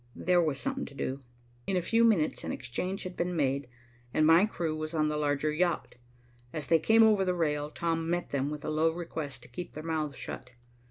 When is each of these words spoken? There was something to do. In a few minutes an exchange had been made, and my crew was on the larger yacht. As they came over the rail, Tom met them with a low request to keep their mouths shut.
There 0.15 0.41
was 0.41 0.59
something 0.59 0.85
to 0.85 0.95
do. 0.95 1.21
In 1.67 1.77
a 1.77 1.81
few 1.83 2.03
minutes 2.03 2.43
an 2.43 2.51
exchange 2.51 3.03
had 3.03 3.15
been 3.15 3.35
made, 3.35 3.69
and 4.15 4.25
my 4.25 4.47
crew 4.47 4.75
was 4.75 4.95
on 4.95 5.09
the 5.09 5.15
larger 5.15 5.51
yacht. 5.51 5.93
As 6.51 6.65
they 6.65 6.79
came 6.79 7.03
over 7.03 7.23
the 7.23 7.35
rail, 7.35 7.69
Tom 7.69 8.09
met 8.09 8.31
them 8.31 8.49
with 8.49 8.65
a 8.65 8.71
low 8.71 8.91
request 8.91 9.43
to 9.43 9.47
keep 9.47 9.73
their 9.73 9.83
mouths 9.83 10.17
shut. 10.17 10.53